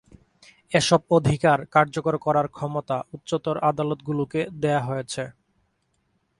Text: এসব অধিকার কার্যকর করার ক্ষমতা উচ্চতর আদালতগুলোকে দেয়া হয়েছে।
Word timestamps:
এসব 0.71 1.01
অধিকার 1.17 1.59
কার্যকর 1.75 2.15
করার 2.25 2.47
ক্ষমতা 2.49 2.97
উচ্চতর 3.15 3.55
আদালতগুলোকে 3.69 4.41
দেয়া 4.61 4.81
হয়েছে। 4.81 5.23